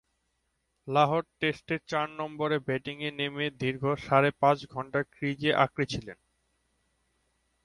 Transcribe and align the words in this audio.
লাহোর 0.87 1.23
টেস্টে 1.39 1.75
চার 1.87 2.07
নম্বরে 2.19 2.57
ব্যাটিংয়ে 2.67 3.09
নেমে 3.11 3.45
দীর্ঘ 3.61 3.83
সাড়ে 4.05 4.29
পাঁচ 4.41 4.57
ঘণ্টা 4.67 4.99
ক্রিজ 5.13 5.41
আঁকড়ে 5.63 5.85
ছিলেন। 5.85 6.17